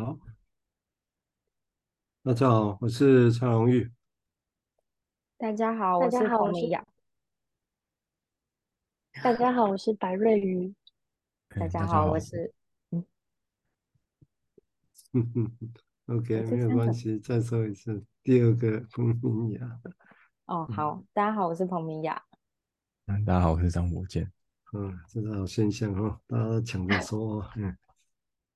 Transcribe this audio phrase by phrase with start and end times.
[0.00, 0.18] 好，
[2.22, 3.92] 大家好，我是蔡荣玉。
[5.36, 6.86] 大家好，我是彭明雅。
[9.22, 10.74] 大家好，我是白瑞瑜。
[11.50, 12.54] 大家好，我是
[12.92, 13.04] 嗯
[15.12, 15.74] 嗯嗯
[16.06, 19.80] ，OK，没有关系，再说一次，第二个彭明雅。
[20.46, 22.24] 哦，好，大家好，我是彭明雅。
[23.04, 24.32] 嗯，大家好，我是张博健。
[24.72, 27.52] 嗯，这是好现象哦，大家都抢着说话。
[27.56, 27.76] 嗯。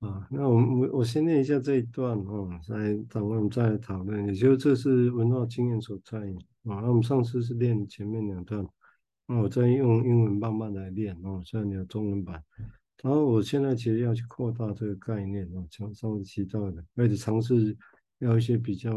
[0.05, 4.27] 啊，那我们我我先念一下这一段哦，来等我们再来讨论。
[4.27, 6.80] 也就这是文化经验所在啊。
[6.83, 8.66] 那我们上次是练前面两段，
[9.27, 11.41] 那我再用英文慢慢来练哦。
[11.42, 12.42] 现在你有中文版，
[13.02, 17.75] 然后我现在其实要去扩大这个概念哦，像上次提到的，而且尝试
[18.19, 18.92] 要一些比较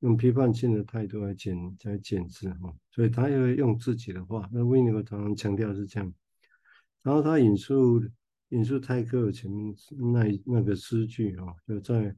[0.00, 2.74] 用批判性的态度来检来检视哦。
[2.90, 6.12] 所以他要用自己的话，那维尼我常常强调是这样，
[7.04, 8.02] 然后他引述。
[8.52, 9.74] 引述泰戈尔前面
[10.12, 12.14] 那那个诗句啊，就在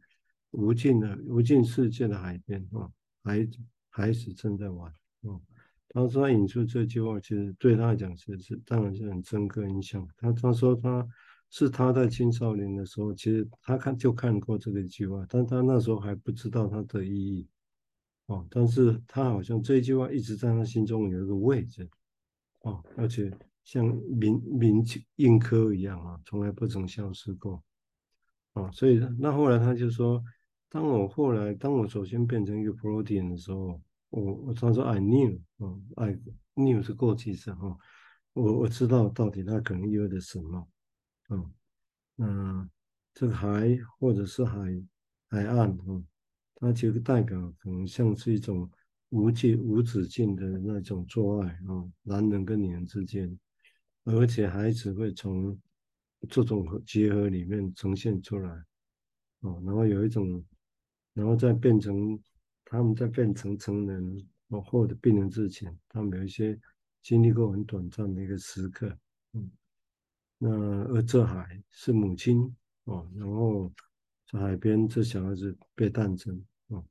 [0.51, 2.91] 无尽的无尽世界的海边啊，
[3.23, 3.49] 孩
[3.89, 4.91] 孩子正在玩
[5.23, 5.41] 啊。
[5.89, 10.05] 当时他引出这句话，其实对他来讲是是当然是很深刻印象。
[10.17, 11.07] 他他说他
[11.51, 17.47] 是他在青少年的时候，其实他看就看过这个句话，但他那时候还不知道它的意义
[18.27, 18.45] 哦。
[18.51, 21.89] 但是他好像这句话一直在他心中有一个位置
[22.63, 23.33] 哦，而且。
[23.65, 24.85] 像铭铭
[25.17, 27.63] 印科一样啊，从来不曾消失过
[28.53, 28.71] 啊。
[28.71, 30.23] 所以那后来他就说，
[30.69, 36.19] 当我后来当我首先变成一个 Freudian 的时候，我我他说 I knew 啊，I
[36.55, 37.77] knew 是过去式哈，
[38.35, 40.69] 我我知道到底它可能意味着什么
[41.29, 41.43] 啊。
[42.17, 42.69] 那
[43.15, 44.61] 这个海或者是海
[45.29, 46.05] 海岸啊，
[46.57, 48.71] 它其实代表可能像是一种
[49.09, 53.39] 无界无止境的那种做爱啊，男人跟女人之间。
[54.05, 55.59] 而且孩子会从
[56.29, 58.51] 这种结合里面呈现出来，
[59.41, 60.45] 哦，然后有一种，
[61.15, 62.23] 然后再变成
[62.67, 64.29] 他们在变成成人
[64.67, 66.59] 或者病人之前，他们有一些
[67.03, 68.95] 经历过很短暂的一个时刻，
[69.33, 69.51] 嗯，
[70.37, 72.55] 那而这海是母亲
[72.85, 73.73] 哦，然后
[74.31, 76.85] 在海边这小孩子被诞生哦，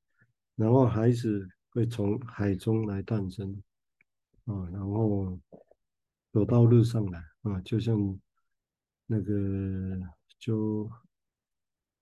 [0.56, 3.56] 然后孩子会从海中来诞生
[4.46, 5.40] 啊，然后。
[6.34, 8.20] 走到路上来啊，就像
[9.06, 10.02] 那个
[10.40, 10.90] 就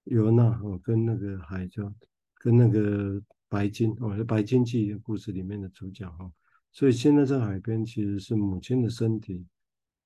[0.05, 1.93] 尤娜哦，跟那个海就
[2.35, 6.31] 跟那个白鲸哦，《白鲸记》故事里面的主角哈。
[6.71, 9.45] 所以现在在海边其实是母亲的身体，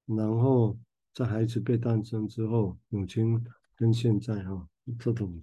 [0.08, 0.76] 然后
[1.14, 3.40] 在孩子被诞生之后，母亲
[3.76, 5.40] 跟现在哈这种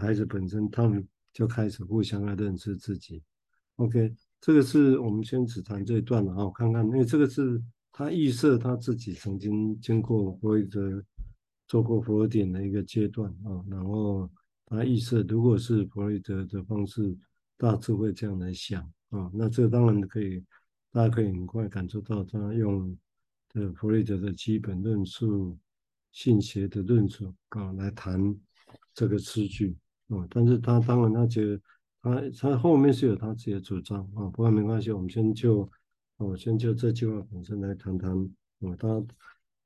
[0.00, 3.22] 孩子本身，他们就开始互相来认识自己。
[3.76, 7.62] OK，这个是我们先只谈这一段了啊，我，看看因为这个是。
[8.00, 11.04] 他预设他自己曾经经过弗洛伊德
[11.68, 14.26] 做过弗洛伊德的一个阶段啊，然后
[14.64, 17.14] 他预设如果是弗洛伊德的方式，
[17.58, 20.42] 大致会这样来想啊，那这当然可以，
[20.90, 22.96] 大家可以很快感受到他用
[23.52, 25.58] 的弗洛伊德的基本论述、
[26.10, 28.34] 性学的论述啊来谈
[28.94, 29.76] 这个诗句
[30.08, 31.60] 啊，但是他当然他觉得
[32.00, 35.70] 他他后面是有他自己的主张啊，不过没关系，我们先就。
[36.20, 38.12] 我先就这句话本身来谈谈，
[38.58, 38.88] 我他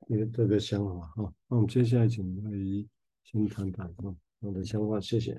[0.07, 1.33] 的这个想法哈。
[1.49, 2.87] 那我们接下来请阿姨
[3.25, 5.37] 先谈谈哈我的想法，谢谢。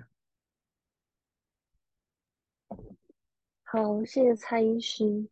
[3.62, 5.26] 好，谢谢蔡医师。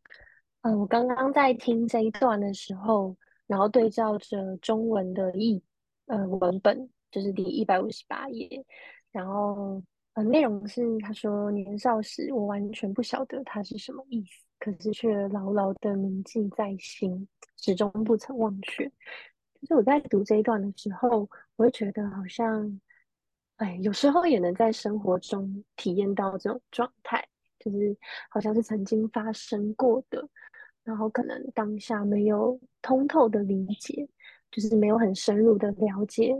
[0.63, 3.15] 嗯，我刚刚在听这一段的时候，
[3.47, 5.63] 然后对照着中文的译
[6.07, 8.65] 呃文本，就是第一百五十八页，
[9.13, 9.83] 然后
[10.15, 14.47] 呃内容是他说年少时我完全不晓得它是什么意思。
[14.65, 18.91] 可是却牢牢的铭记在心，始终不曾忘却。
[19.61, 22.81] 就是我在读这一段的时候，我会觉得好像，
[23.57, 27.95] 哎，有时候也能在生活中体验到这种状态，就是
[28.31, 30.27] 好像是曾经发生过的，
[30.83, 34.09] 然后可能当下没有通透的理解，
[34.51, 36.35] 就是没有很深入的了解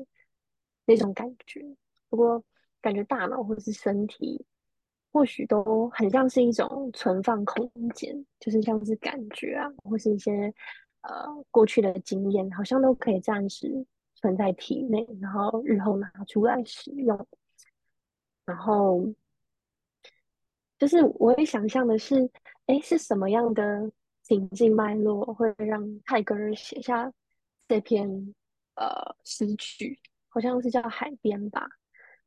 [0.87, 1.63] 那种感觉。
[2.09, 2.43] 不过，
[2.81, 4.47] 感觉大脑或是身体。
[5.15, 10.53] 或许都很像是一种存放空间，就是像是感觉啊，或是一些
[11.03, 17.27] 呃过去的经验，好像都可以暂时存在体内，然后日后拿出来使用。
[18.45, 19.07] 然后
[20.81, 22.29] 就是我会想象的是，
[22.67, 23.89] 哎，是什么样的
[24.23, 27.13] 情境脉络会让泰戈尔写下
[27.69, 28.35] 这篇
[28.75, 29.97] 呃诗句？
[30.29, 31.69] 好像是叫海边吧。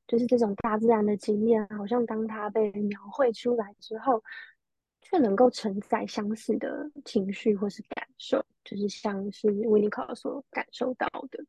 [0.08, 4.24] 就是这种大自然的经验，好像当它被描绘出来之后，
[5.02, 11.44] 却能够承载相似的情绪或是感受，就是像是维尼考所感受到的。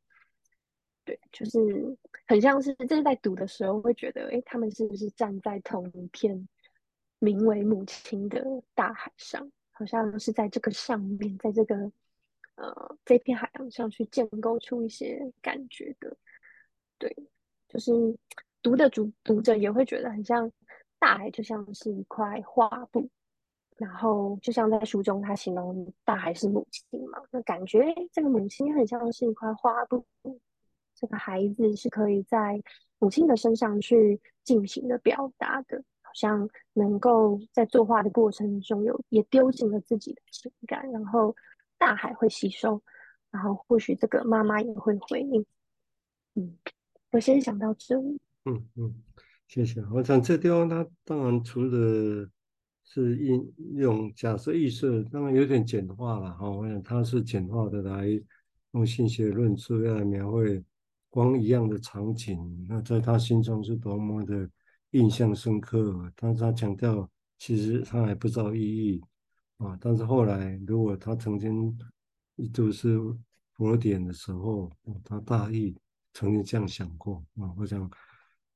[1.05, 1.59] 对，就是
[2.27, 6.49] 很像是这是在读的时候会觉得，哎，他们是不是站在同一片
[7.19, 8.45] 名为母亲的
[8.75, 9.51] 大海上？
[9.71, 11.77] 好像是在这个上面，在这个
[12.57, 16.17] 呃这片海洋上去建构出一些感觉的。
[16.99, 17.17] 对，
[17.69, 17.93] 就是
[18.69, 20.53] 读的读读者也会觉得很像
[20.99, 23.09] 大海，就像是一块画布。
[23.79, 30.05] 然后，就像在书中，他形容大海是母亲嘛，那感觉这个母亲很像是一块画布，
[30.95, 32.63] 这个孩子是可以在
[32.99, 41.35] 母亲的身上去进行的表达的，好像能够在作画的过程中有也丢进了自己的情感，然后
[41.79, 42.83] 大海会吸收，
[43.31, 45.47] 然后或许这个妈妈也会回应。
[46.35, 46.59] 嗯，
[47.13, 48.21] 我先想到这里。
[48.45, 48.95] 嗯嗯，
[49.47, 49.83] 谢谢。
[49.93, 52.29] 我想这地方，他当然除了。
[52.91, 56.51] 是应用假设预设，当然有点简化了哈。
[56.51, 58.07] 我想它是简化的来
[58.71, 60.65] 用性学论述来描绘
[61.11, 64.49] 光一样的场景，那在他心中是多么的
[64.93, 66.11] 印象深刻。
[66.17, 67.07] 但是他强调，
[67.37, 69.03] 其实他还不知道意义
[69.59, 69.77] 啊。
[69.79, 71.79] 但是后来，如果他曾经
[72.37, 72.99] 一度是
[73.53, 74.73] 佛典的时候，
[75.05, 75.77] 他大意
[76.15, 77.53] 曾经这样想过啊。
[77.59, 77.91] 我想。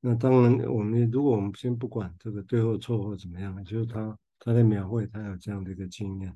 [0.05, 6.29] 那当然，我们如果我们先不管这个对或错或怎么样，就是他他在描绘他有这样的一个经验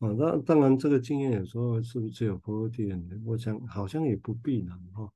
[0.00, 0.12] 啊。
[0.12, 3.22] 那当然，这个经验有时候是不是只有波罗的人？
[3.24, 5.10] 我想好像也不必然哈。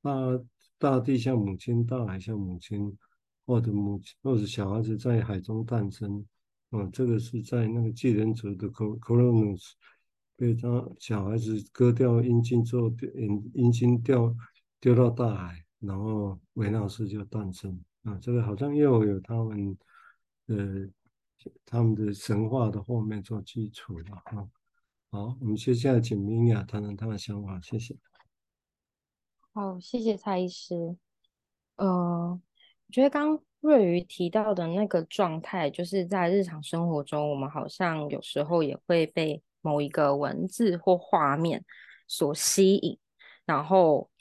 [0.00, 0.42] 那
[0.78, 2.96] 大地像母亲，大海像母亲，
[3.44, 6.24] 或者母亲或者小孩子在海中诞生，
[6.70, 9.74] 啊，这个是在那个巨人族的克克罗努斯
[10.38, 14.34] 被他小孩子割掉阴茎之后，阴阴茎掉
[14.80, 15.61] 丢到大海。
[15.84, 19.76] 然后维纳斯就诞生啊，这个好像又有他们
[20.46, 20.88] 的
[21.66, 24.48] 他们的神话的后面做基础了哈。
[25.10, 27.96] 好，我们接下来请明雅谈谈他的想法，谢谢。
[29.52, 30.96] 好，谢谢蔡医师。
[31.74, 32.40] 呃，
[32.86, 41.64] 我觉得刚瑞瑜提到的那个状态，就是在日常生活中，我们好像有时候也会被某一个文字或画面
[42.06, 42.96] 所吸引，
[43.44, 44.11] 然后。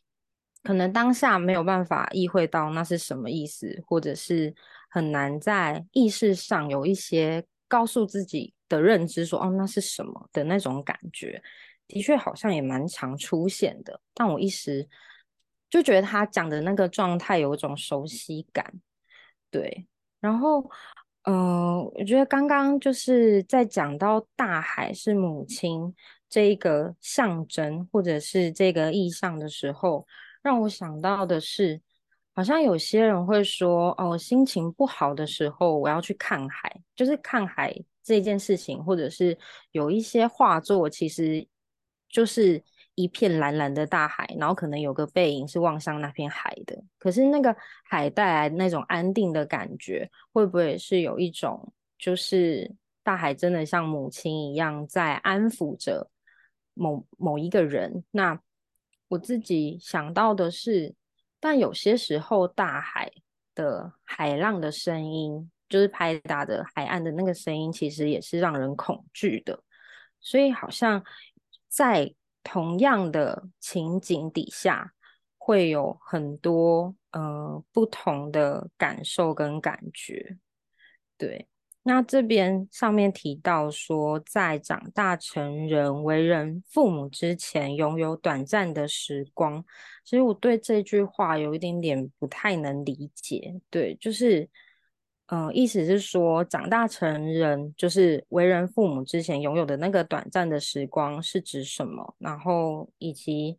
[0.63, 4.53] 可能当下没有办法意会到那是什么意思，或者是
[4.89, 11.41] 很难在意识上有一些告诉自己的认知说，哦，那是什么的那种感觉，
[11.87, 13.99] 的确好像也蛮常出现的。
[14.13, 14.87] 但我一时
[15.67, 18.71] 就觉得他讲的那个状态有一种熟悉感，
[19.49, 19.87] 对。
[20.19, 20.69] 然后，
[21.23, 25.91] 呃，我觉得刚刚就是在讲到大海是母亲
[26.29, 30.05] 这一个象征，或者是这个意象的时候。
[30.41, 31.81] 让我想到的是，
[32.33, 39.37] 好像有些人会说，哦，心情不好的时候，我要去看海，就是看海这件事情，或者是
[39.71, 41.47] 有一些画作，其实
[42.09, 42.63] 就是
[42.95, 46.83] 一片蓝蓝的大海，然后可能有个背影是望向那片海的。
[46.97, 52.73] 可是那个海带来那种安定的感觉，会不会是有一种，就是
[53.03, 56.09] 大海真的像母亲一样在安抚着
[56.73, 58.03] 某某一个人？
[58.11, 58.39] 那
[59.11, 60.95] 我自己想到的是，
[61.37, 63.11] 但有些时候大海
[63.53, 69.61] 的海浪的声音，就是拍打的海岸的那个声音，其实也是让人恐惧的。
[70.21, 71.03] 所以好像
[71.67, 74.93] 在同样的情景底下，
[75.37, 80.37] 会有很多呃不同的感受跟感觉，
[81.17, 81.49] 对。
[81.83, 89.65] 那这边上面提到说，在长大成人、为人父母之前，拥有短暂的时光。
[90.03, 93.59] 其实我对这句话有一点点不太能理解。
[93.71, 94.47] 对，就是，
[95.27, 102.15] 嗯、意思是说，长大成人就是为人父母之前拥有的那个短暂的时光是指什么？
[102.19, 103.57] 然后以及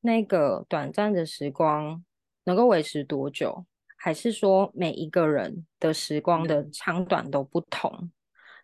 [0.00, 2.04] 那个短暂的时光
[2.44, 3.64] 能够维持多久？
[4.04, 8.10] 还是说每一个人的时光的长短都不同，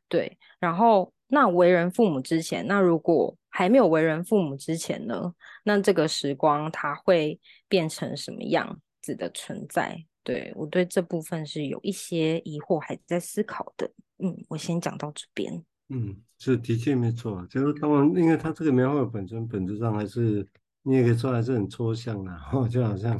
[0.08, 0.36] 对。
[0.58, 5.32] 然后那为人父母之前，那如果还没有为人父母之前呢？
[5.62, 10.04] 那这个时光它会变成什么样子的存在？
[10.24, 13.88] 对，我对这部分是有一些疑惑，还在思考的。
[14.18, 15.64] 嗯，我先讲到这边。
[15.90, 20.44] 嗯，是的确没错，就是当然，因为他这个描绘本身本质上还是
[20.82, 23.16] 你也可以说还是很抽象的，哈， 就好像。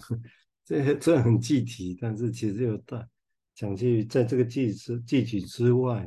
[0.69, 3.09] 这这很具体，但是其实又大
[3.55, 6.07] 想去在这个具之具体之外，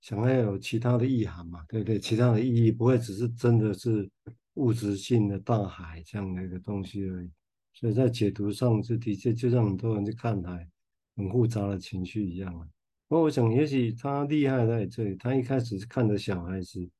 [0.00, 1.96] 想要有其他的意涵嘛，对不对？
[1.96, 4.10] 其他的意义不会只是真的是
[4.54, 7.30] 物质性的大海这样的一个东西而已。
[7.72, 10.68] 所以在解读上，这的确就像很多人去看海，
[11.14, 12.66] 很复杂的情绪一样啊。
[13.06, 16.90] 不过我想，也许他厉害在这里，他一开始是看着小孩子，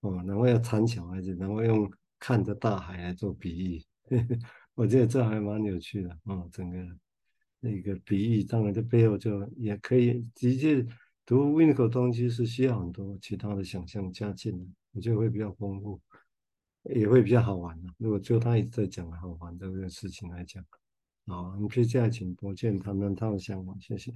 [0.00, 3.82] 哦，然后要缠小孩子，然后用看着大海来做比喻。
[4.74, 6.78] 我觉得这还蛮有趣的啊、哦，整个
[7.60, 10.84] 那个比喻，当然这背后就也可以，直接
[11.24, 16.00] 读 Winco 东西是需要很多其他的想象加进的，我觉得会比较丰富，
[16.92, 17.88] 也会比较好玩的。
[17.98, 20.64] 如果就他一直在讲好玩这个事情来讲，
[21.26, 24.12] 好，我们接下来请博健谈谈他的想法，谢谢。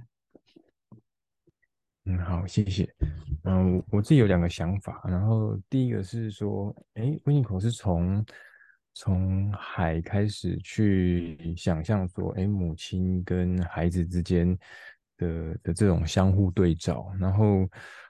[2.03, 2.87] 嗯，好，谢谢。
[3.43, 8.23] 嗯，我自己有两个想法，然后第一个是说，哎，温尼口是从
[8.93, 14.57] 从海开始去想象说，哎，母亲跟孩子之间
[15.17, 17.69] 的的这种相互对照，然后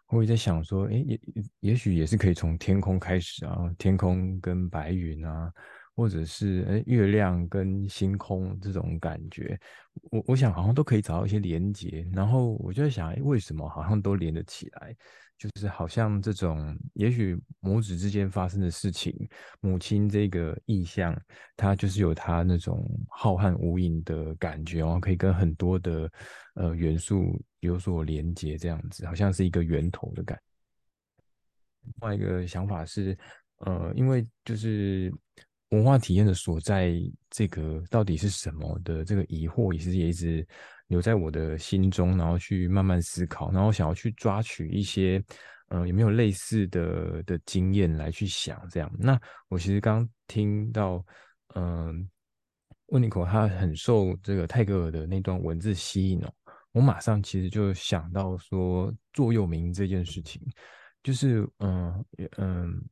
[0.10, 1.20] 我也在想说，哎，也
[1.60, 5.52] 也许也是可以从天空开始啊，天空跟白云啊。
[5.96, 9.60] 或者是诶月亮跟星空这种感觉，
[10.12, 14.96] 我我想好像都可以找到一些连接，然后我就在想，诶为什么好像都连得起来？
[15.40, 19.12] 就是好像这种，也许母子之间发生的事情，
[19.62, 21.20] 母亲这个意象，
[21.56, 26.12] 它就是有它那种浩瀚无垠的感觉，然后可以跟很多的
[26.56, 30.44] 呃元素有所连接，这样子好像是一个源头的感觉。
[31.86, 33.18] 另外一个想法是，
[33.60, 35.12] 呃，因为就是。
[35.70, 40.44] 文化体验的所在，这个到底是什么的这个疑惑，也是也一直
[40.90, 45.24] 留在我的心中，然后去慢慢思考，然后想要去抓取一些，
[45.70, 48.92] 呃，有没有类似的的经验来去想这样。
[49.00, 51.04] 那我其实刚听到，
[51.56, 51.94] 嗯、呃，
[52.88, 56.34] 温尼口他很受这个泰戈尔的那段文字吸引哦，
[56.74, 60.42] 我马上其实就想到说座右铭这件事情，
[61.02, 62.06] 就是嗯
[62.38, 62.84] 嗯。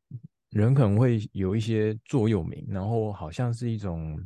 [0.51, 4.17] 人可能会有一些座右铭，然后好像是一种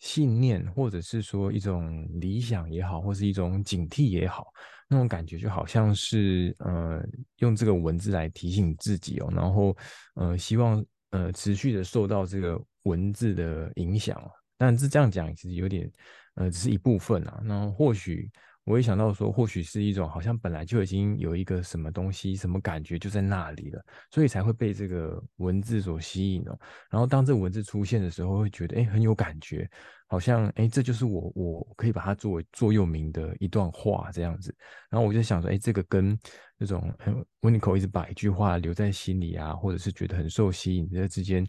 [0.00, 4.48] 信念，或者是说一种理想也好，或是一种警惕也好，
[4.88, 7.00] 那种感觉就好像是呃
[7.36, 9.76] 用这个文字来提醒自己哦，然后
[10.14, 14.20] 呃希望呃持续的受到这个文字的影响，
[14.58, 15.88] 但是这样讲其实有点
[16.34, 18.28] 呃只是一部分啊，那或许。
[18.70, 26.56] 我也想到说，或许是一种好像本来就已经有一个什么东西、什么感觉就在那里了，所以才会被这个文字所吸引哦。
[26.88, 29.68] 然后当这文字出现的时候，会觉得哎很有感觉，
[30.06, 34.56] 好像哎这就是我我可以把它作为座右铭的一段话这样子。
[34.88, 36.16] 然后我就想说，哎这个跟
[36.56, 36.94] 那种
[37.40, 41.44] 温尼口一直把一句话留在心里啊，或者是觉得很受吸引，这之间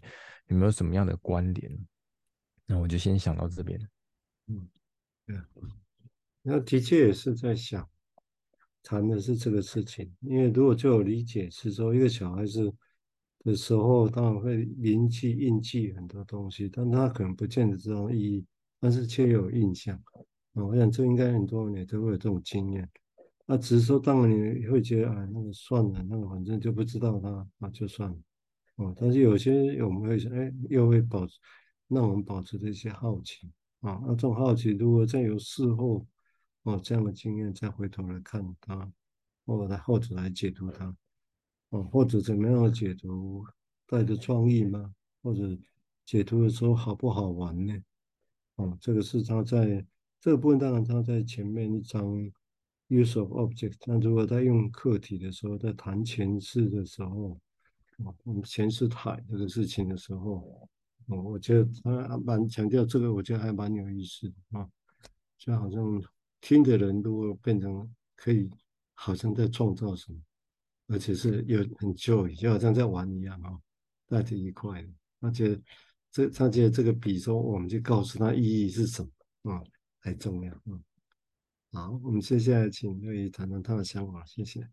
[0.48, 1.86] 有没有什么样的关联？
[2.66, 3.78] 那我就先想到这边。
[4.48, 4.68] 嗯，
[5.26, 5.36] 对。
[6.44, 7.88] 那的确也是在想，
[8.82, 10.12] 谈的是这个事情。
[10.22, 12.74] 因为如果就我理解是说，一个小孩子
[13.44, 18.46] 的时候，当然会铭记、印记很多东西，但他可能不见得知道意义，
[18.80, 19.96] 但是却有印象。
[20.54, 22.90] 啊，我想这应该很多人也都会有这种经验。
[23.46, 24.30] 那只是说，当然
[24.60, 28.16] 你会觉得，啊，那个算了，那个反正就不知道他，那就算了。
[28.76, 31.38] 哦，但是有些我们会想，哎，又会保持，
[31.86, 33.48] 让我们保持着一些好奇。
[33.80, 36.04] 啊，那这种好奇，如果再有事后。
[36.64, 38.92] 哦，这样的经验再回头来看它，
[39.44, 40.96] 或者或者来解读它，
[41.70, 43.44] 哦，或者怎么样的解读，
[43.84, 44.94] 带着创意吗？
[45.22, 45.58] 或者
[46.04, 47.74] 解读的时候好不好玩呢？
[48.54, 49.84] 哦，这个是他在
[50.20, 52.04] 这个部分，当然他在前面一章
[52.88, 57.36] use of object，那如果在用客体的时候，在谈前世的时候，
[58.04, 58.14] 哦，
[58.44, 60.68] 前世海这个事情的时候，
[61.06, 64.70] 哦，我觉得他蛮强调这个，我觉得还蛮有意思的啊，
[65.36, 66.00] 就好像。
[66.42, 68.50] 听的人如果变成可以，
[68.92, 70.20] 好像在创造什么，
[70.88, 73.58] 而且是有很 joy，就好像在玩一样啊，
[74.08, 74.88] 大家愉快的。
[75.20, 75.58] 而且
[76.10, 79.02] 这他觉得这个比说，我们就告诉他意义是什
[79.42, 79.62] 么啊，
[80.00, 80.82] 很重要啊。
[81.72, 84.68] 好，我们接下来请瑞怡谈谈他的想法，谢谢。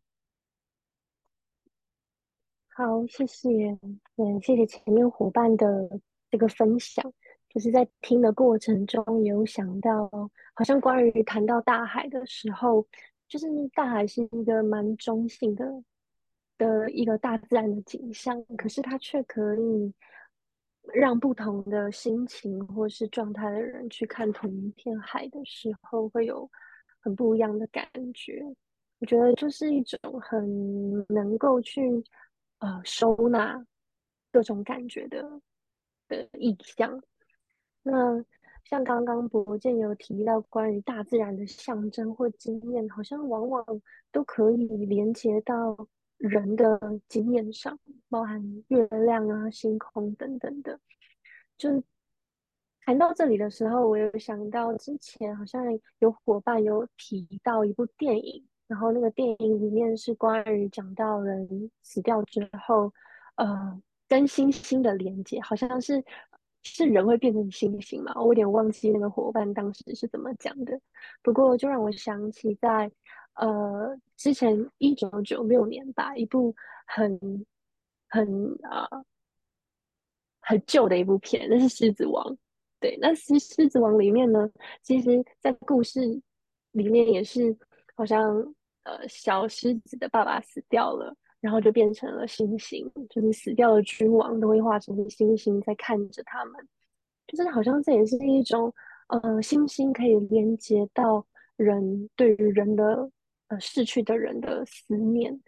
[2.76, 3.78] 好，谢谢，
[4.16, 7.14] 嗯，谢谢前面伙伴的这个分享。
[7.50, 10.08] 就是在听的过程中，有想到，
[10.54, 12.88] 好像关于谈到大海的时候，
[13.28, 15.84] 就是大海是一个蛮中性的
[16.60, 19.92] 的一个大自然的景象，可是它却可以
[20.94, 26.48] 让不同的心情或是状态的人去看同一片海的时候，会有
[27.00, 28.44] 很不一样的感觉。
[29.00, 31.82] 我觉得就是一种很能够去
[32.60, 33.66] 呃收纳
[34.32, 35.42] 各种感觉的
[36.08, 37.02] 的意象。
[37.82, 38.24] 那
[38.66, 43.66] 像刚刚博建有提到关于大自然的象征或经验，好像往往
[44.12, 45.76] 都可以连接到
[46.18, 50.80] 人的经验上，包含月亮啊、星空等等的。
[51.58, 51.82] 就
[52.86, 55.64] 谈到这里的时候，我有想到之前好像
[55.98, 62.94] 有伙伴有提到一部电影，然后那个电影里面是关于讲到人死掉之后，
[63.36, 66.04] 呃，跟星星的连接，好像是。
[66.64, 68.14] 是人会变成星星嘛？
[68.16, 70.80] 我有点忘记那个伙伴当时是怎么讲的。
[71.22, 72.92] 不过就让我想起在
[73.36, 76.54] 呃之前一九九六年吧，一部
[76.86, 77.46] 很
[78.08, 78.88] 很啊、
[80.42, 82.24] 很旧的一部片，那是《狮子王》。
[82.80, 84.50] 对，那狮狮子王里面呢，
[84.82, 86.02] 其实在故事
[86.72, 87.58] 里面也是
[87.96, 88.36] 好像
[88.84, 91.16] 呃小狮子的爸爸死掉了。
[91.42, 96.68] 然后就变成了星星，就是死掉的君王都会化成星星在看着他们，
[97.28, 98.74] 就是好像这也是一种，
[99.08, 103.10] 呃，星星可以连接到人对于人的
[103.48, 105.40] 呃逝去的人的思念，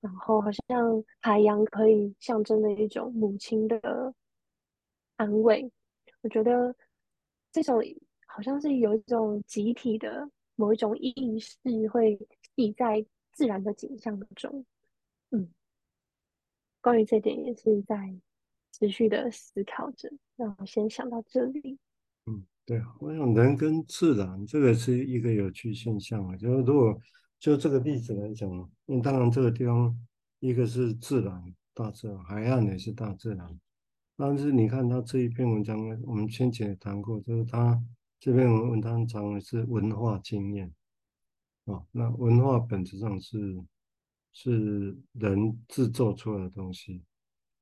[0.00, 4.14] 然后好像海洋可以象征的一种母亲的
[5.16, 5.70] 安慰。
[6.20, 6.74] 我觉得
[7.50, 7.80] 这种
[8.26, 11.56] 好像是有一种集体的某一种意识
[11.90, 12.18] 会
[12.54, 14.64] 记在自然的景象中。
[15.30, 15.48] 嗯，
[16.80, 18.18] 关于这点也是在
[18.72, 21.78] 持续的思考着，那我先想到这里。
[22.24, 26.36] 嗯，对，我想人跟自然这个是一个有趣现象啊。
[26.36, 26.98] 就是如果
[27.38, 28.48] 就这个例子来讲，
[28.86, 29.94] 那当然这个地方
[30.38, 33.60] 一个是自然，大自然，海岸也是大自然。
[34.16, 37.78] 但是你看他这一篇文章，我们先前也谈过，就是他
[38.18, 40.72] 这篇文章讲的是文化经验
[41.66, 41.84] 啊。
[41.92, 43.62] 那文化本质上是。
[44.32, 47.02] 是人制作出来的东西，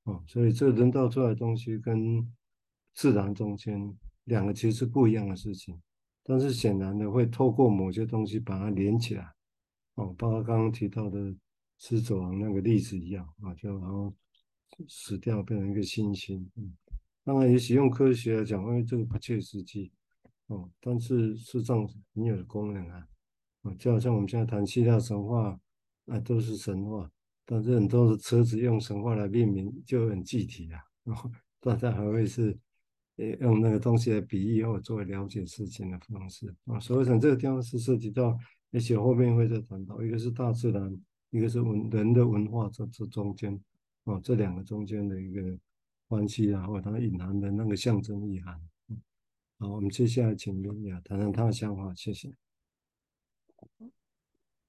[0.04, 2.30] 哦，所以这个人造出来的东西跟
[2.92, 5.80] 自然中间两个其实是不一样的事情，
[6.22, 9.32] 但是显然的会透过某些东西把它连起来，
[9.94, 11.34] 哦，包括刚刚提到的
[11.78, 14.14] 狮子王那个例子一样啊，就然后
[14.86, 16.76] 死掉变成一个星星，嗯，
[17.24, 19.90] 当然也许用科学来讲，因为这个不切实际，
[20.48, 23.08] 哦，但是事实上很有功能啊，
[23.62, 25.58] 啊，就好像我们现在谈希腊神话。
[26.06, 27.10] 啊，都是神话，
[27.44, 30.80] 但是很多的车子用神话来命名就很具体啊。
[31.04, 32.56] 然后大家还会是
[33.16, 36.80] 呃用那个东西来比喻或作为了解事情的方式啊。
[36.80, 38.38] 所以讲这个地方是涉及到，
[38.72, 43.60] 而且后面会再谈到，一个是大自然，一个是文人的文化这这中间
[44.04, 45.58] 啊，这两个中间的一个
[46.08, 48.60] 关系啊，或者它隐含的那个象征意涵。
[49.58, 52.30] 好，我们接下来请优雅谈谈他的想法，谢谢。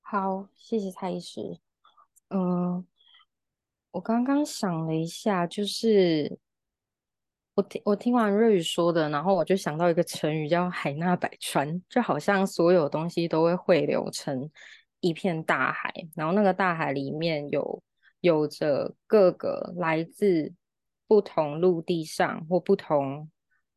[0.10, 1.60] 好，谢谢蔡医师。
[2.30, 2.88] 嗯，
[3.92, 6.40] 我刚刚想了一下，就是
[7.56, 14.50] 我听我听完瑞宇说的，然后我就想到一个成语叫“海纳百川”，就好像所有东西都会汇流成
[15.02, 17.84] 一片大海，然后那个大海里面有
[18.22, 20.54] 有着各个来自
[21.06, 23.30] 不同陆地上或不同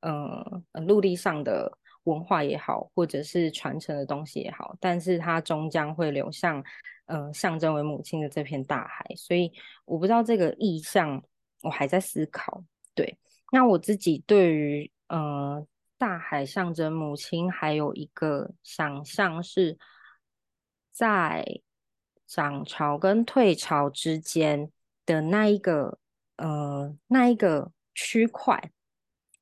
[0.02, 1.76] 嗯陆地上的。
[2.10, 6.62] 文化也好，或者是传承的东西也好，但是它终将会流向，
[7.06, 9.04] 呃，象征为母亲的这片大海。
[9.16, 9.52] 所以
[9.84, 11.22] 我不知道这个意象，
[11.62, 12.62] 我还在思考。
[12.94, 13.18] 对，
[13.52, 19.78] 那我自己对于呃大海象征母亲，还有一个想象是
[20.92, 21.44] 在
[22.26, 24.70] 涨潮跟退潮之间
[25.06, 25.98] 的那一个
[26.36, 28.70] 呃那一个区块，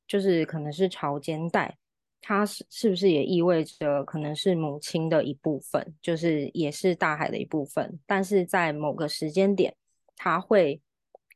[0.06, 1.76] 就是可能是潮间带。
[2.28, 9.74] 它是是不是也意味着可能是母亲的一部分，就是也是大海的一部分，但是在某个时间点，
[10.14, 10.78] 它会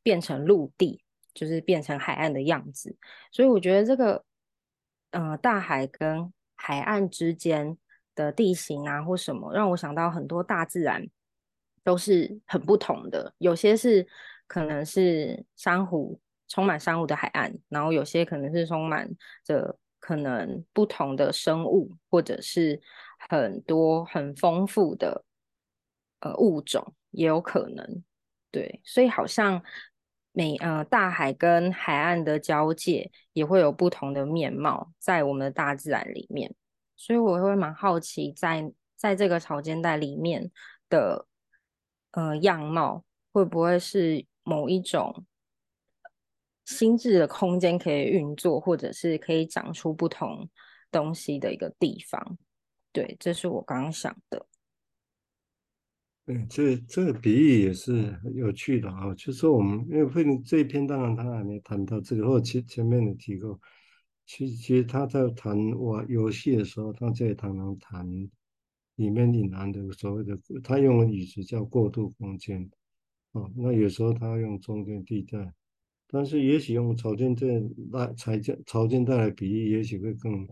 [0.02, 1.02] 变成陆地，
[1.32, 2.94] 就是变成海岸的样子。
[3.30, 4.22] 所以我觉得这个，
[5.12, 7.74] 呃，大海跟海岸之间
[8.14, 11.08] 的地形啊，或什么，让我想到很多大自然
[11.82, 14.06] 都是很不同的，有些是
[14.46, 19.10] 可能是珊瑚，充满珊瑚的海岸，然后有些可能是充满
[19.42, 19.74] 着。
[20.02, 22.82] 可能不同的生物，或者是
[23.30, 25.24] 很多很丰富的
[26.18, 28.02] 呃物种，也有可能。
[28.50, 29.62] 对，所以好像
[30.32, 36.52] 每呃大海跟海岸的交界，也会有不同的面貌在我们的大自然里面。
[36.96, 40.50] 所以我会蛮好奇在，在这个潮间带里面
[40.88, 41.26] 的
[42.10, 45.24] 呃样貌，会不会是某一种？
[46.64, 50.48] 心智的空间可以运作，或者是可以长出不同
[50.90, 52.38] 东西的一个地方。
[52.92, 54.46] 对，这是我刚刚想的。
[56.26, 59.12] 嗯，这这个比喻也是很有趣的啊。
[59.14, 63.58] 就是我们因为会这一篇，当然他还没谈到这个，或前前面的提过。
[64.24, 68.08] 其实其实他在谈玩游戏的时候，他在常常谈
[68.94, 72.70] 里面隐含的所谓的，他用的语词叫过渡空间。
[73.32, 75.52] 哦，那有时候他用中间地带。
[76.12, 77.46] 但是也许用潮间带
[77.90, 80.46] 来潮间潮间带来比喻，也许会更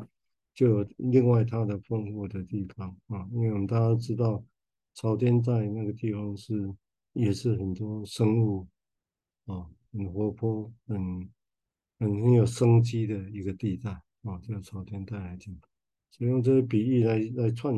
[0.54, 4.42] 就有另外它的丰富的地方啊，因为我们大家知道
[4.94, 6.74] 潮间带那个地方是
[7.12, 8.66] 也是很多生物
[9.44, 11.30] 啊，很活泼，很
[11.98, 13.90] 很很有生机的一个地带
[14.22, 15.54] 啊，这个朝天带来讲，
[16.10, 17.74] 所以用这些比喻来来串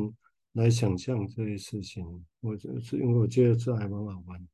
[0.53, 4.47] 来想象这些事情，我是因为我觉得这还蛮好玩。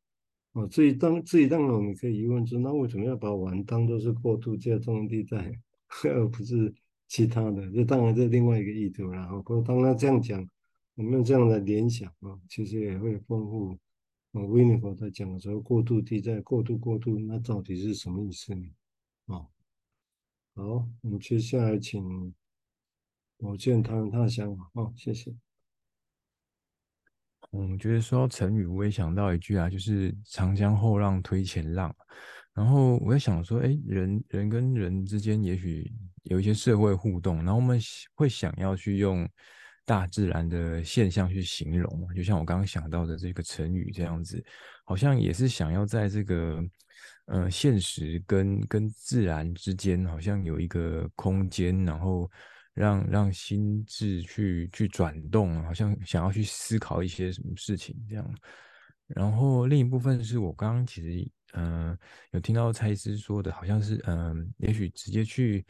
[0.53, 5.51] 哦，自己当自己当然我们可以疑问说，那为什么要把碗当做是过渡这中地带，
[6.09, 6.73] 而不是
[7.07, 7.71] 其他的？
[7.71, 9.07] 这当然是另外一个意图。
[9.09, 10.47] 然后，不过当他这样讲，
[10.95, 13.77] 我们用这样的联想啊，其实也会丰富。
[14.31, 18.67] 啊，维尼佛在讲的时候，过渡地带，过渡过渡，那到底是什么意思呢？
[19.25, 19.45] 啊，
[20.55, 22.33] 好，我们接下来请
[23.38, 24.69] 宝剑谈谈他的想法。
[24.73, 25.48] 好，谢谢。
[27.51, 31.93] 我觉得说到成语，我也想到一句啊，就是“长江后浪推前浪”。
[32.53, 35.91] 然后我在想说，哎，人人跟人之间也许
[36.23, 37.79] 有一些社会互动，然后我们
[38.13, 39.27] 会想要去用
[39.83, 44.43] 大自然的现象去形容，就像我刚刚想到的这个成语这样子，
[44.85, 46.63] 好像也是想要在这个
[47.25, 52.29] 呃现实跟跟自然之间，好像有一个空间，然后。
[52.79, 58.35] 让让心智去去转动，好像想要去思考一些什么事情这样。
[59.05, 61.97] 然后另一部分是我刚刚其实嗯、
[62.31, 65.65] 有听到蔡司说的，好像是嗯、也许直接去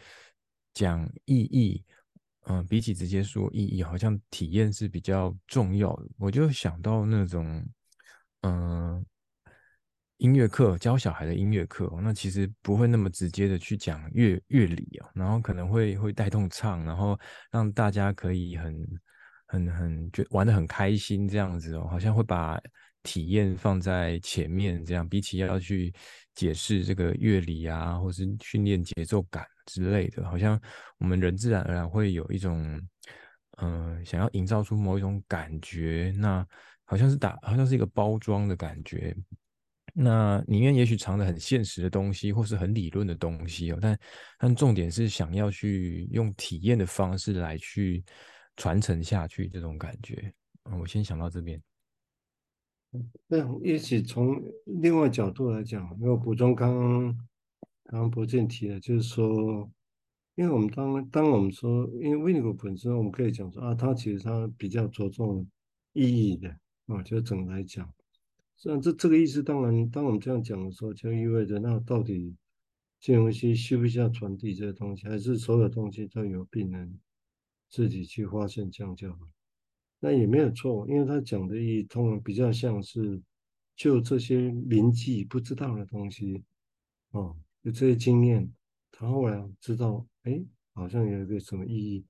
[0.72, 1.84] 讲意义，
[2.45, 6.08] 嗯、比起直接说意义，好像体验是比较重要的。
[6.19, 7.67] 我就想到那种
[8.41, 9.04] 嗯。
[10.20, 17.18] 音乐课教小孩的音乐课，那其实不会那么直接的去讲乐乐理哦，然后可能会会带动唱，然后
[17.52, 18.88] 让大家可以很
[19.48, 22.60] 很很觉玩得很开心这样子哦，好像会把
[23.02, 25.94] 体验放在前面，这样比起要去
[26.36, 30.60] 解释这个乐理啊，或是训练节奏感之类的，好像
[30.98, 32.80] 我们人自然而然会有一种
[33.62, 36.46] 嗯、想要营造出某一种感觉，那
[36.84, 39.16] 好像是打好像是一个包装的感觉。
[40.02, 44.00] 那里面也许藏着很现实的东西，或是很理论的东西哦，但
[44.38, 48.02] 但重点是想要去用体验的方式来去
[48.56, 50.34] 传承下去这种感觉。
[50.72, 51.62] 嗯，我先想到这边。
[53.28, 54.42] 那一起从
[54.82, 57.18] 另外角度来讲，因为补充刚刚
[57.84, 59.70] 刚刚博建提的，就是说，
[60.36, 65.46] 因为我们当当我们说，因为维尼口本身，我们可以讲说啊，它其实它比较着重
[65.92, 66.50] 意义的
[66.88, 67.94] 啊，就整来讲。
[68.62, 72.36] 这这这个意思，当然，当我们这样讲的时候，就意味着那到底
[73.00, 77.00] 这东西需不需要传递这些东西，还是所有东西都由病人
[77.69, 79.19] 自己去发现这样就好？
[80.02, 83.22] 那也没有错，因为他讲的意义通常比较像是
[83.78, 86.43] 就这些临际不知道的东西，
[87.12, 88.52] 哦，就这些经验，
[88.91, 90.38] 他后来知道，哎，
[90.74, 92.06] 好像有一个什么意义，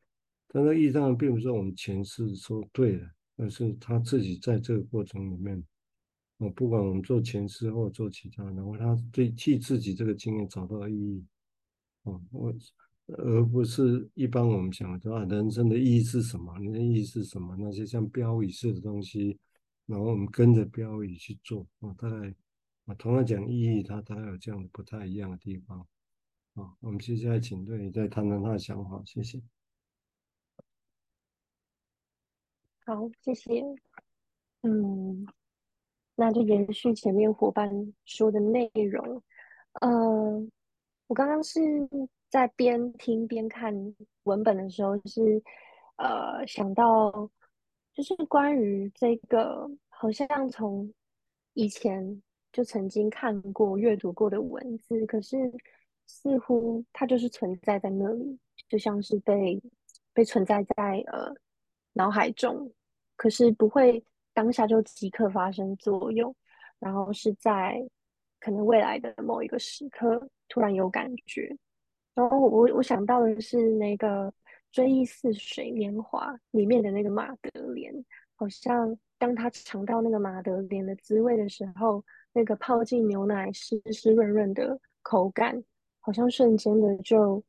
[0.48, 3.08] 但那意义当然并不是我们前世说对的，
[3.38, 5.64] 而是他自己在这个过程里面。
[6.40, 11.26] 我不管我们做前世或做其他，然后他对替自己这个经验找到意义，
[12.04, 12.54] 哦，我
[13.08, 16.58] 而不是一般我们想的啊，人生的意义是什么？
[16.60, 17.58] 人生意义是什么？
[17.60, 19.38] 那些像标语式的东西，
[19.86, 22.34] 然后我们跟着标语去做，啊，大概
[22.86, 25.86] 啊，同样讲意义，它大概有这样的不太一样的地方，
[26.54, 29.42] 啊，我们接下来请队再谈谈他的想法，谢谢。
[32.86, 33.62] 好，谢谢，
[34.62, 35.26] 嗯。
[36.20, 37.72] 那就延续前面伙伴
[38.04, 39.24] 说的内容，
[39.80, 39.90] 呃，
[41.08, 41.62] 我刚刚是
[42.30, 43.74] 在边听边看
[44.24, 45.44] 文本的时候是，是
[45.96, 47.30] 呃想到，
[47.94, 50.94] 就是关于这个，好像从
[51.54, 55.38] 以前就曾经看过、阅读过的文字，可是
[56.06, 59.58] 似乎它就是存在在那里，就像是被
[60.12, 61.34] 被存在在呃
[61.94, 62.70] 脑海中，
[63.16, 64.04] 可是不会。
[64.40, 66.34] 当下就即刻发生作用，
[66.80, 67.86] 然后是在
[68.40, 71.54] 可能未来的某一个时刻突然有感觉。
[72.16, 74.32] 然后我我想到的是那个
[74.72, 77.94] 《追忆似水年华》里面的那个马德莲，
[78.38, 85.62] 好像当他尝到那个马德莲的滋味的时候，那个泡进牛奶湿湿润润的口感，
[86.00, 87.44] 好像瞬间的就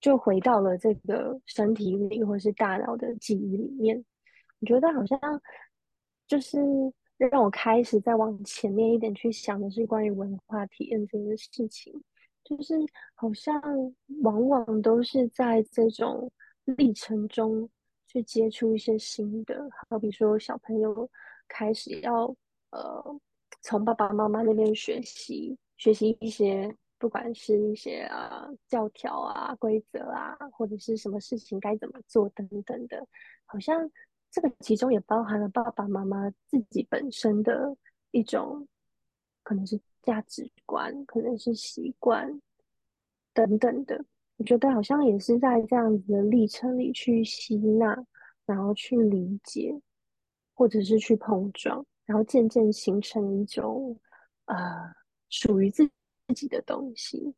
[0.00, 4.04] 就回到了这个身体里或是大脑的记忆里面。
[4.58, 5.16] 我觉得好像。
[6.34, 6.58] 就是
[7.16, 11.94] 让我开始再往前面一点去想的是关于文化体验这件事情，
[12.42, 12.74] 就是
[13.14, 13.62] 好像
[14.24, 16.28] 往往都是在这种
[16.64, 17.70] 历程中
[18.08, 21.08] 去接触一些新的，好比说小朋友
[21.46, 22.34] 开始要
[22.70, 23.20] 呃
[23.62, 33.06] 从爸爸妈妈那边学习学习一些，不管是一些啊教条啊规则啊，或者是什么事情该怎么做等等的，
[33.46, 33.88] 好像。
[34.34, 37.76] 这个其中也包含了爸爸妈妈自己本身的
[38.10, 38.66] 一种，
[39.44, 42.40] 可能是价值观，可能是习惯，
[43.32, 44.04] 等等的。
[44.36, 47.96] 我觉得好像也是在这样子的历程里去吸纳，
[48.44, 49.80] 然后去理解，
[50.52, 53.96] 或者是去碰撞，然后渐渐形成一种
[54.46, 54.56] 呃
[55.28, 55.88] 属于自
[56.26, 57.32] 自己的东西。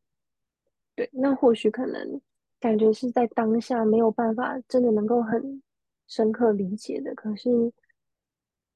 [0.94, 2.18] 对，那或许可能
[2.58, 5.62] 感觉是在当下没有办法真的能够很
[6.06, 7.72] 深刻理解的，可是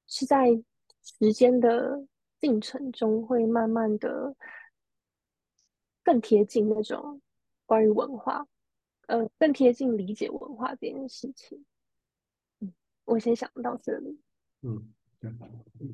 [0.07, 0.49] 是在
[1.01, 2.05] 时间的
[2.39, 4.35] 进程中会慢慢的
[6.03, 7.21] 更贴近那种。
[7.67, 8.45] 关于文化，
[9.07, 11.63] 呃，更贴近理解文化这件事情。
[12.59, 12.73] 嗯，
[13.05, 14.19] 我先想到这里。
[14.63, 14.91] 嗯，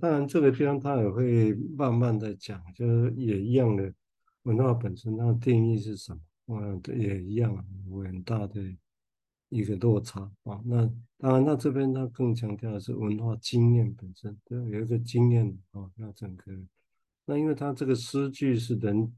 [0.02, 3.94] 当然这个地方他也会慢慢的讲，就是也一样的
[4.42, 6.12] 文化本身它的定义是什
[6.46, 6.60] 么？
[6.60, 8.60] 嗯，也一样，有很大的
[9.50, 10.62] 一个落差啊。
[10.66, 10.86] 那
[11.18, 16.52] 当然，那这边他更强调的是文化经验本身，对，有一个经验啊，那整个。
[17.26, 19.14] 那因为他这个诗句是人。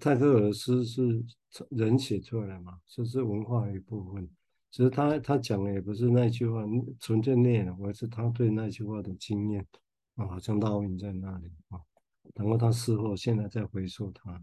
[0.00, 1.24] 泰戈尔诗是
[1.70, 4.28] 人写出来的嘛，这是文化的一部分。
[4.68, 6.64] 其实他他讲的也不是那句话
[6.98, 9.64] 纯粹内容，而是他对那句话的经验
[10.16, 11.78] 啊，好像烙印在那里啊。
[12.34, 14.42] 然后他事后现在再回溯他啊。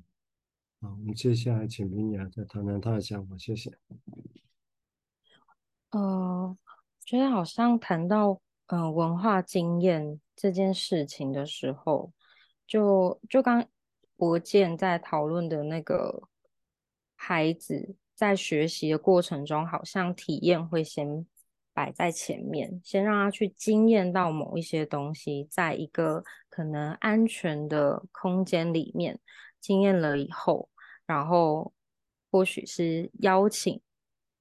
[0.80, 3.70] 我们接下来请明雅再谈谈他的想法，谢谢。
[5.94, 6.58] 呃，
[7.06, 12.12] 觉得好像谈到呃文化经验这件事情的时候，
[12.68, 13.66] 就就刚。
[14.16, 16.30] 博健在讨论的那个
[17.16, 21.26] 孩子在学习的过程中，好像体验会先
[21.74, 29.20] 摆在前面，先让他去经验到某一些东西，在一个可能安全的空间里面
[29.60, 30.70] 经验了以后，
[31.06, 31.74] 然后
[32.32, 33.82] 或许是邀请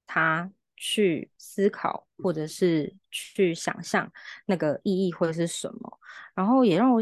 [0.05, 0.49] 他
[0.83, 4.11] 去思考，或者是去想象
[4.45, 5.99] 那个意义会是什么，
[6.35, 7.01] 然后也让我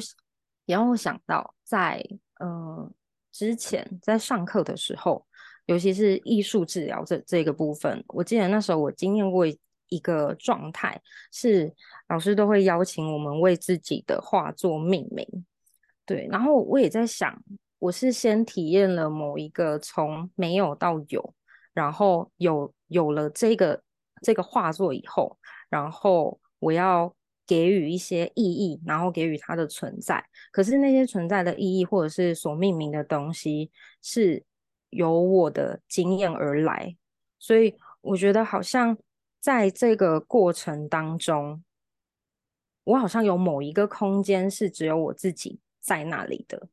[0.66, 2.06] 也让我想到在。
[2.42, 2.92] 呃，
[3.32, 5.24] 之前在上课的时候，
[5.68, 9.46] 尤其是艺术治疗这这个部分，我记得那时候我经验过
[9.90, 11.00] 一个状态，
[11.32, 11.72] 是
[12.10, 15.46] 老师都会邀请我们为自己的画作命名。
[16.04, 17.40] 对，然后我也在想，
[17.78, 21.36] 我是先体验了某一个从没有到有，
[21.74, 23.82] 然后有有了这个
[24.22, 25.38] 这个画作以后，
[25.70, 27.14] 然后我要。
[27.48, 30.24] 给予一些意义，然后给予它的存在。
[30.54, 33.70] 可是那些存在的意义，或者是所命名的东西，
[34.02, 34.42] 是
[34.92, 36.96] 由我的经验而来。
[37.40, 38.98] 所以我觉得，好像
[39.42, 41.62] 在这个过程当中，
[42.86, 46.70] 我好像有某一个空间是只有我自己在那里的，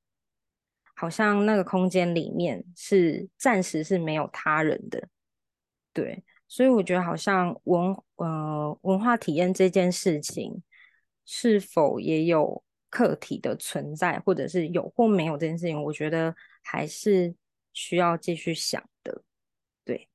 [0.95, 5.09] 好像那个空间里面是暂时是没有他人的。
[5.93, 10.63] 对，所以我觉得，好像文呃文化体验这件事情。
[11.31, 17.35] 是否也有课题的存在，或者是有或没有这件事情，我觉得还是
[17.75, 19.23] 需要继续想的。
[19.85, 20.09] 对，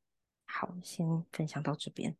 [0.48, 2.16] 好，先分享到这边。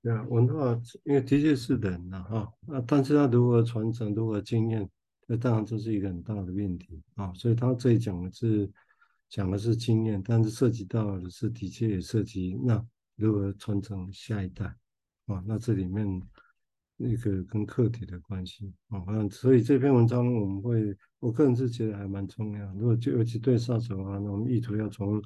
[0.00, 4.88] 对啊，文化因为的确是人呐，哈，那但是他如何传承，如何经验，
[5.26, 7.32] 那当然这是一个很大的命题啊。
[7.34, 8.70] 所以他这里讲的是
[9.30, 12.84] 讲的是经验，但是涉及到的是的确也涉及那
[13.16, 14.66] 如何传承下一代
[15.24, 15.42] 啊。
[15.46, 16.20] 那这里面。
[17.02, 22.74] 那个跟课题的关系啊，嗯，所以这篇文章我们会，我个人是觉得还蛮重要。
[22.74, 25.18] 如果就尤其对上手的话，那我们意图要从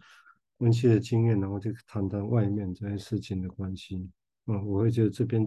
[0.58, 4.08] 温馨的经验，然后去谈谈外面这些事情的关系。
[4.44, 5.44] 啊，我会觉得这边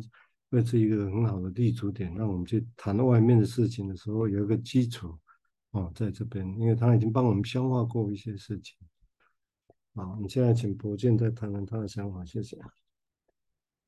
[0.51, 5.17] 会是一个很好的立足点，让我们去谈外面的事情的时候有一个基础
[5.77, 8.75] 哦，在这边，因为他已经帮我们消化过一些事情。
[9.93, 12.57] 好，我们现在请博建再谈谈他的想法，谢谢。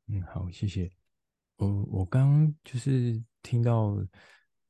[0.07, 0.89] 嗯，好，谢谢。
[1.57, 3.95] 我我刚就是听到，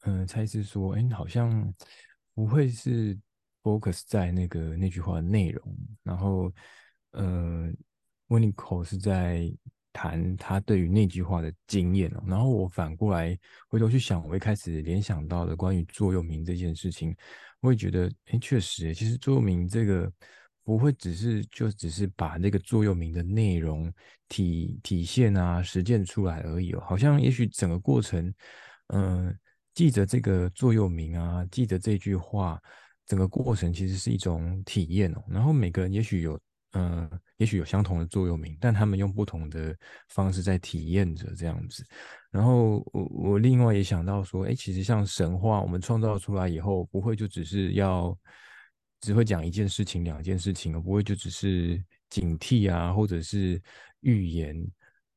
[0.01, 1.73] 嗯、呃，蔡医师说，哎，好像
[2.34, 3.19] 不会是
[3.62, 6.51] focus 在那个那句话的内容，然后，
[7.12, 7.69] 呃，
[8.27, 9.51] 温尼口是在
[9.99, 17.13] 谈他对于那句话的经验哦，然后我反过来回头去想，我一开始联想到的关于座右铭这件事情，
[17.59, 20.09] 我也觉得，哎，确实，其实座右铭这个。
[20.62, 23.91] 不会只是就只是把那个座右铭的内容
[24.27, 28.31] 体体现啊实践出来而已哦，好像也许整个过程，
[28.93, 29.35] 嗯、
[29.73, 32.62] 记着这个座右铭啊，记着这句话，
[33.07, 35.23] 整个过程其实是一种体验哦。
[35.27, 36.39] 然后每个人也许有，
[36.71, 39.75] 呃，也许有相同的座右铭，但他们用不同的
[40.10, 41.84] 方式在体验着这样子。
[42.32, 48.17] 然后我我另外也想到说，哎，其实像神话，我们创造出来以后，不会就只是要。
[49.01, 53.58] 只会讲一件事情、两件事情，而不会就只是警惕啊，或者是
[54.01, 54.53] 预言，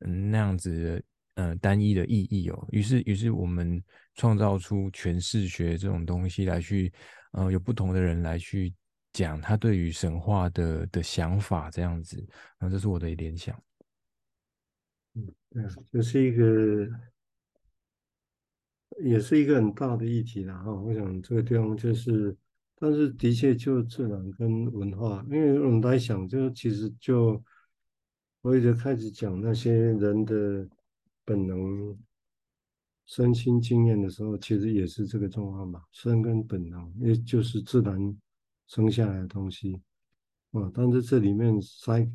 [0.06, 1.02] 嗯，那样子的，
[1.34, 2.68] 呃，单一的意义哦。
[2.70, 3.82] 于是，于是我们
[4.14, 6.92] 创造出诠释学这种东西来去，
[7.32, 8.72] 呃，有不同的人来去
[9.12, 12.16] 讲他对于神话的的想法这样子，
[12.58, 13.60] 然后这是我的联想。
[15.14, 15.26] 嗯，
[15.90, 16.88] 这是一个，
[19.02, 20.72] 也是一个很大的议题了哈。
[20.72, 22.36] 我想这个地方就是，
[22.76, 27.42] 但是的确就自然跟文化，因为我们来想，就其实就
[28.40, 30.68] 我一直开始讲那些人的
[31.24, 31.98] 本能。
[33.04, 38.16] 身心经验的时候，其实也是这个状况嘛，身跟本能，也就是自然
[38.72, 39.78] 生下来的东西，
[40.52, 42.10] 啊，但是这里面 psy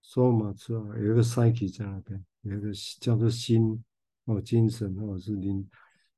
[0.00, 3.82] soma 之外，有一个 psyche 在那边，有一个叫做心，
[4.26, 5.68] 哦，精神或者是灵，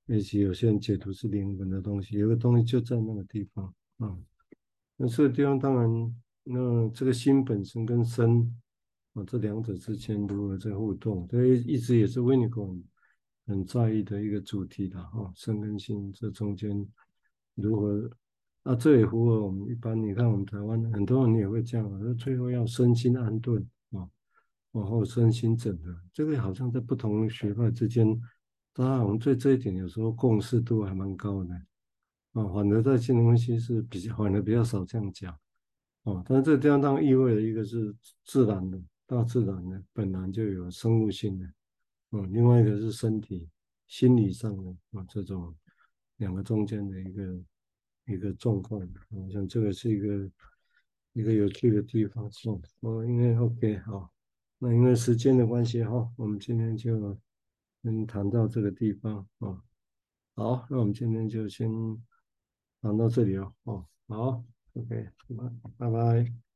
[0.07, 4.19] 而且有些人解读是灵魂的东西，有个东西就在那个地方，啊，
[4.99, 8.55] 那这个地方当然，那这个心本身跟身，
[9.15, 12.83] 啊，这两者之间如何在互动，这一直也是 Winnicott
[13.47, 16.87] 很在意的一个主题的哈，身跟心这中间
[17.55, 18.11] 如何？
[18.63, 20.01] 那这也符合我们一般。
[20.01, 24.09] 你看我们台湾很多人也会这样，说最后要身心安顿啊，
[24.73, 25.97] 然后身心整合。
[26.13, 28.07] 这个好像在不同学派之间，
[28.75, 31.55] 当然我们对这一点有时候共识度还蛮高的
[32.33, 32.47] 啊。
[32.53, 35.33] 反而在新的东西是比较，反而比较少这样讲
[36.05, 36.23] 啊。
[36.27, 37.95] 但是这个地方当然意味着一个是
[38.25, 41.47] 自然的，大自然的本来就有生物性的。
[42.13, 43.49] 嗯，另外一个是身体、
[43.87, 45.55] 心理上的啊，这种
[46.19, 47.41] 两个中间的一个
[48.11, 50.31] 一个状况，我想这个是一个
[51.13, 52.31] 一个有趣的地方。
[52.31, 52.49] 是，
[52.81, 54.13] 哦，应该 OK 好，
[54.59, 57.17] 那因为时间的关系哈，我们今天就
[57.83, 59.63] 先谈到这个地方啊。
[60.35, 61.71] 好，那我们今天就先
[62.81, 63.55] 谈到这里哦。
[63.65, 64.45] 哦，好
[64.75, 65.09] ，OK，
[65.79, 66.50] 拜拜。